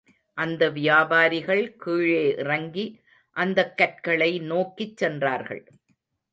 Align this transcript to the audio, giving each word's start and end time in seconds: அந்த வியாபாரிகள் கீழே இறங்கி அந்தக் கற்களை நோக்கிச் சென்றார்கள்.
அந்த 0.37 0.69
வியாபாரிகள் 0.69 1.75
கீழே 1.75 2.35
இறங்கி 2.37 2.85
அந்தக் 3.35 3.77
கற்களை 3.77 4.39
நோக்கிச் 4.39 4.97
சென்றார்கள். 4.97 5.63